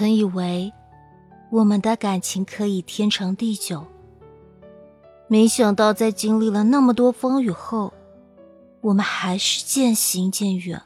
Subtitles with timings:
[0.00, 0.72] 曾以为
[1.50, 3.84] 我们的感情可以天长地久，
[5.28, 7.92] 没想到在经历了那么多风雨后，
[8.80, 10.80] 我们还是渐行渐远。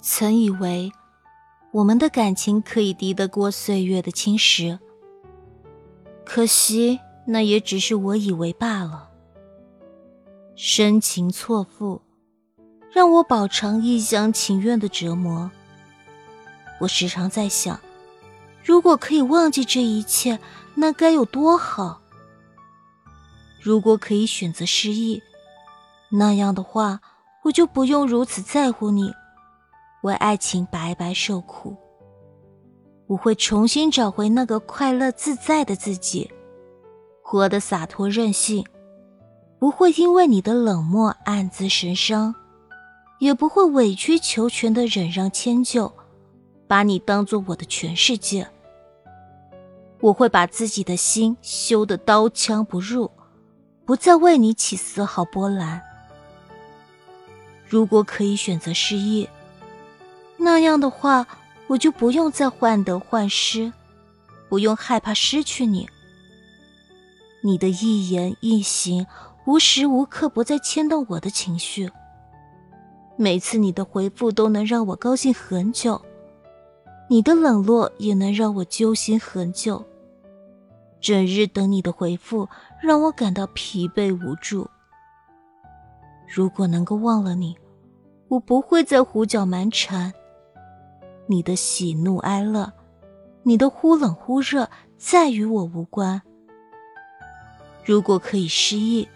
[0.00, 0.92] 曾以为
[1.72, 4.78] 我们的感情可以敌得过岁月的侵蚀，
[6.24, 9.10] 可惜那也只是我以为罢了。
[10.54, 12.02] 深情错付，
[12.92, 15.50] 让我饱尝一厢情愿的折磨。
[16.80, 17.78] 我时常在想，
[18.62, 20.38] 如果可以忘记这一切，
[20.74, 22.00] 那该有多好。
[23.62, 25.22] 如果可以选择失忆，
[26.10, 27.00] 那样的话，
[27.44, 29.12] 我就不用如此在乎你，
[30.02, 31.76] 为爱情白白受苦。
[33.06, 36.30] 我会重新找回那个快乐自在的自己，
[37.22, 38.64] 活得洒脱任性，
[39.58, 42.34] 不会因为你的冷漠暗自神伤，
[43.18, 45.92] 也不会委曲求全的忍让迁就。
[46.74, 48.48] 把你当做我的全世界，
[50.00, 53.12] 我会把自己的心修得刀枪不入，
[53.84, 55.80] 不再为你起丝毫波澜。
[57.64, 59.28] 如果可以选择失忆，
[60.36, 61.24] 那样的话，
[61.68, 63.72] 我就不用再患得患失，
[64.48, 65.88] 不用害怕失去你。
[67.44, 69.06] 你的一言一行，
[69.46, 71.88] 无时无刻不在牵动我的情绪。
[73.16, 76.04] 每次你的回复都能让我高兴很久。
[77.08, 79.84] 你的冷落也能让我揪心很久，
[81.00, 82.48] 整日等你的回复，
[82.82, 84.68] 让我感到疲惫无助。
[86.26, 87.56] 如果能够忘了你，
[88.28, 90.12] 我不会再胡搅蛮缠。
[91.26, 92.72] 你的喜怒哀乐，
[93.42, 96.20] 你的忽冷忽热，再与我无关。
[97.84, 99.06] 如果可以失忆，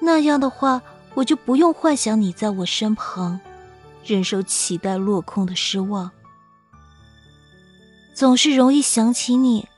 [0.00, 0.82] 那样的话，
[1.14, 3.38] 我就不用幻想你在我身旁，
[4.02, 6.10] 忍受期待落空的失望。
[8.14, 9.68] 总是容易想起你，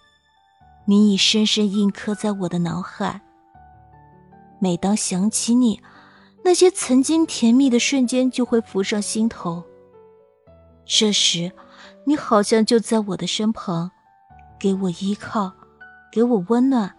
[0.85, 3.23] 你已深深印刻在我的脑海。
[4.59, 5.81] 每当想起你，
[6.45, 9.65] 那些曾经甜蜜的瞬间就会浮上心头。
[10.85, 11.51] 这时，
[12.05, 13.91] 你好像就在我的身旁，
[14.59, 15.51] 给我依靠，
[16.13, 16.95] 给我温暖。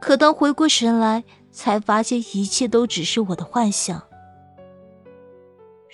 [0.00, 4.02] 可当回过神来，才发现一切都只是我的幻想。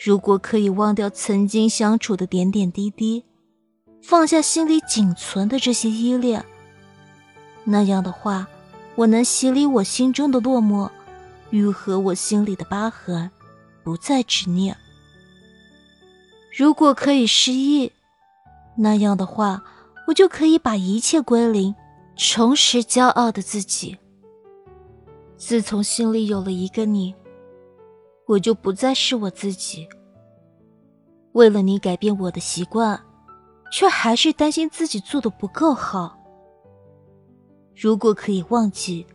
[0.00, 3.24] 如果可以忘掉曾经相处的点点滴滴。
[4.00, 6.44] 放下心里仅存的这些依恋，
[7.64, 8.48] 那样的话，
[8.94, 10.88] 我能洗礼我心中的落寞，
[11.50, 13.30] 愈合我心里的疤痕，
[13.84, 14.74] 不再执念。
[16.56, 17.92] 如果可以失忆，
[18.76, 19.62] 那样的话，
[20.06, 21.74] 我就可以把一切归零，
[22.16, 23.98] 重拾骄傲的自己。
[25.36, 27.14] 自从心里有了一个你，
[28.26, 29.86] 我就不再是我自己。
[31.32, 32.98] 为了你改变我的习惯。
[33.70, 36.18] 却还是担心自己做的不够好。
[37.74, 39.06] 如果可以忘记，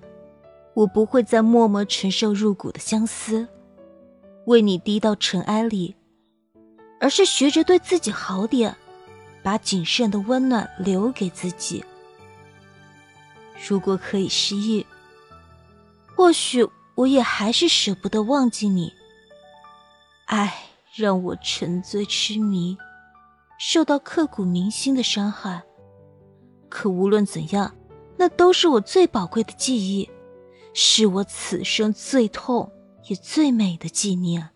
[0.74, 3.48] 我不会再默默承受入骨的相思，
[4.46, 5.96] 为你低到尘埃里，
[7.00, 8.76] 而是学着对自己好点，
[9.42, 11.84] 把仅剩的温暖留给自己。
[13.68, 14.86] 如果可以失忆，
[16.16, 18.94] 或许我也还是舍不得忘记你。
[20.26, 20.54] 爱
[20.96, 22.78] 让我沉醉痴迷。
[23.66, 25.64] 受到刻骨铭心的伤害，
[26.68, 27.74] 可无论怎样，
[28.18, 30.10] 那都是我最宝贵的记忆，
[30.74, 32.70] 是我此生最痛
[33.06, 34.50] 也最美的纪念。